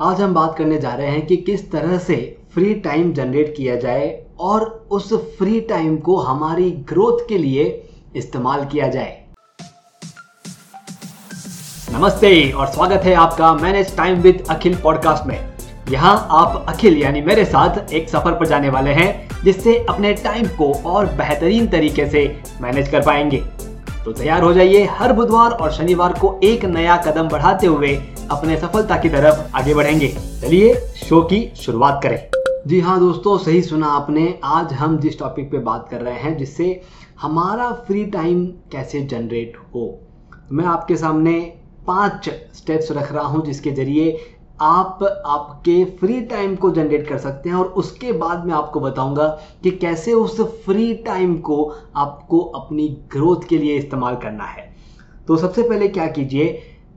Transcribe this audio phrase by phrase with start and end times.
[0.00, 2.16] आज हम बात करने जा रहे हैं कि किस तरह से
[2.54, 4.06] फ्री टाइम जनरेट किया जाए
[4.40, 7.64] और उस फ्री टाइम को हमारी ग्रोथ के लिए
[8.16, 9.24] इस्तेमाल किया जाए।
[11.92, 15.38] नमस्ते और स्वागत है आपका manage time with Akhil podcast में।
[15.90, 20.46] यहाँ आप अखिल यानी मेरे साथ एक सफ़र पर जाने वाले हैं, जिससे अपने टाइम
[20.58, 22.24] को और बेहतरीन तरीके से
[22.60, 23.42] मैनेज कर पाएँगे।
[24.04, 27.98] तो तैयार हो जाइए हर बुधवार और शनिवार को एक नया कदम बढ़ाते हुए
[28.30, 30.08] अपने सफलता की तरफ़ आगे बढ़ेंगे।
[30.40, 32.18] चलिए शो की शुरुआत करें।
[32.66, 36.36] जी हाँ दोस्तों, सही सुना आपने। आज हम जिस टॉपिक पे बात कर रहे हैं,
[36.38, 36.80] जिससे
[37.20, 40.00] हमारा फ्री टाइम कैसे जनरेट हो,
[40.52, 41.40] मैं आपके सामने
[41.86, 44.18] पाँच स्टेप्स रख रहा हूँ, जिसके ज़रिए
[44.60, 49.26] आप आपके फ्री टाइम को जनरेट कर सकते हैं और उसके बाद मैं आपको बताऊँगा
[49.62, 51.62] कि कैसे उस फ्री टाइम को
[51.96, 54.66] आपको अपनी ग्रोथ के लिए इस्तेमाल करना है।
[55.28, 56.46] तो सबसे पहले क्या कीजिए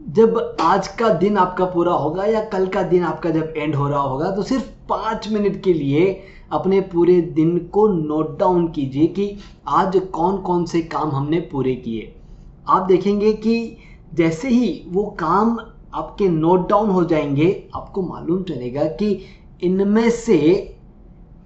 [0.00, 3.88] जब आज का दिन आपका पूरा होगा या कल का दिन आपका जब एंड हो
[3.88, 9.06] रहा होगा तो सिर्फ़ पाँच मिनट के लिए अपने पूरे दिन को नोट डाउन कीजिए
[9.06, 9.36] कि
[9.68, 12.12] आज कौन कौन से काम हमने पूरे किए।
[12.68, 13.76] आप देखेंगे कि
[14.14, 15.56] जैसे ही वो काम
[15.94, 19.24] आपके नोट डाउन हो जाएँगे, आपको मालूम चलेगा कि
[19.62, 20.38] इनमें से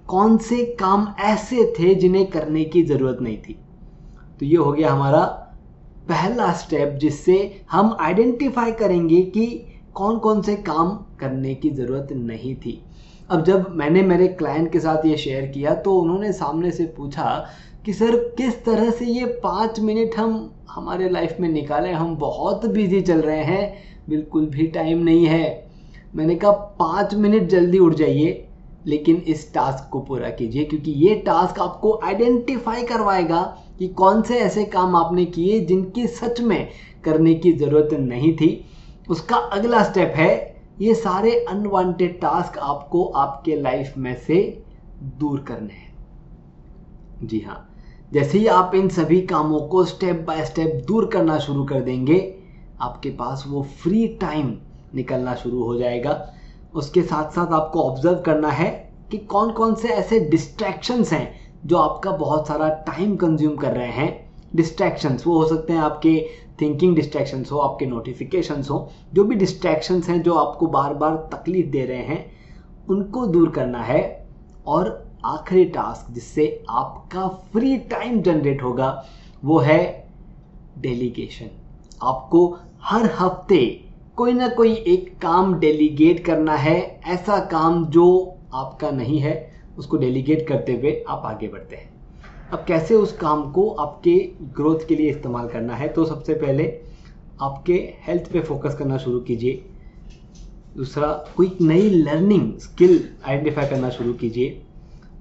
[0.07, 3.53] कौन से काम ऐसे थे जिन्हें करने की ज़रूरत नहीं थी।
[4.39, 5.44] तो ये हो गया हमारा
[6.09, 10.89] पहला स्टेप जिससे हम आइडेंटिफाई करेंगे कि कौन कौन से काम
[11.19, 12.81] करने की ज़रूरत नहीं थी।
[13.29, 17.47] अब जब मैंने मेरे क्लाइंट के साथ ये शेयर किया तो उन्होंने सामने से पूछा
[17.85, 21.93] कि, सर, किस तरह से ये पाँच मिनट हम हमारे लाइफ में निकालें?
[21.93, 23.77] हम बहुत बिज़ी चल रहे हैं।
[24.09, 25.67] बिल्कुल भी टाइम नहीं है।
[26.15, 28.44] मैंने कहा, पाँच मिनट जल्दी उठ जाइए।
[28.85, 33.41] लेकिन इस टास्क को पूरा कीजिए, क्योंकि ये टास्क आपको आइडेंटिफाई करवाएगा
[33.79, 36.69] कि कौन से ऐसे काम आपने किए जिनकी सच में
[37.03, 38.65] करने की ज़रूरत नहीं थी।
[39.09, 44.37] उसका अगला स्टेप है, ये सारे अनवांटेड टास्क आपको आपके लाइफ में से
[45.19, 45.93] दूर करने हैं।
[47.23, 47.61] जी हाँ
[48.11, 52.17] जैसे ही आप इन सभी कामों को स्टेप बाय स्टेप दूर करना शुरू कर देंगे,
[52.81, 54.53] आपके पास वो फ्री टाइम
[54.95, 56.11] निकलना शुरू हो जाएगा।
[56.75, 58.69] उसके साथ साथ आपको ऑब्ज़र्व करना है
[59.11, 63.91] कि कौन कौन से ऐसे डिस्ट्रैक्शंस हैं जो आपका बहुत सारा टाइम कंज्यूम कर रहे
[63.91, 66.29] हैं। डिस्ट्रैक्शंस वो हो सकते हैं आपके
[66.61, 71.67] थिंकिंग डिस्ट्रैक्शंस हो, आपके नोटिफिकेशंस हो, जो भी डिस्ट्रैक्शंस हैं जो आपको बार बार तकलीफ़
[71.67, 72.31] दे रहे हैं,
[72.89, 74.27] उनको दूर करना है।
[74.67, 79.05] और आखिरी टास्क जिससे आपका फ्री टाइम जनरेट होगा,
[79.43, 80.09] वो है
[80.77, 81.49] डेलीगेशन
[82.03, 83.84] आपको हर हफ़्ते
[84.15, 89.97] कोई ना कोई एक काम डेलीगेट करना है, ऐसा काम जो आपका नहीं है, उसको
[89.97, 91.89] डेलीगेट करते हुए आप आगे बढ़ते हैं।
[92.51, 95.87] अब कैसे उस काम को आपके ग्रोथ के लिए इस्तेमाल करना है?
[95.87, 96.79] तो सबसे पहले
[97.41, 97.73] आपके
[98.07, 99.65] हेल्थ पे फोकस करना शुरू कीजिए।
[100.77, 104.61] दूसरा, कोई नई लर्निंग स्किल आइडेंटिफाई करना शुरू कीजिए।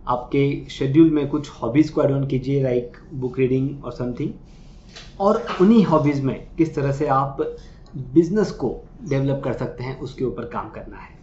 [0.09, 4.31] आपके शेड्यूल में कुछ हॉबीज़ को एड ऑन कीजिए लाइक बुक रीडिंग और समथिंग
[5.21, 7.57] और उन्हीं हॉबीज़ में किस तरह से आप
[7.97, 11.15] बिज़नेस को डेवलप कर सकते हैं, उसके ऊपर काम करना है।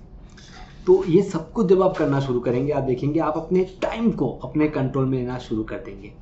[0.87, 4.29] तो ये सब कुछ जब आप करना शुरू करेंगे, आप देखेंगे, आप अपने टाइम को
[4.43, 6.13] अपने कंट्रोल में लेना शुरू कर देंगे।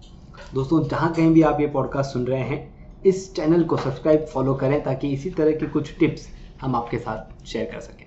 [0.53, 4.53] दोस्तों, जहाँ कहीं भी आप ये पॉडकास्ट सुन रहे हैं, इस चैनल को सब्सक्राइब फॉलो
[4.53, 6.27] करें, ताकि इसी तरह के कुछ टिप्स
[6.61, 8.05] हम आपके साथ शेयर कर सकें।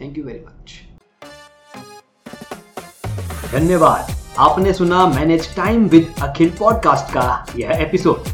[0.00, 0.80] थैंक यू वेरी मच
[3.52, 4.06] धन्यवाद।
[4.38, 8.33] आपने सुना manage time with Akhil podcast का यह एपिसोड